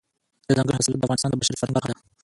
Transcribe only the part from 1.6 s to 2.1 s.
برخه ده.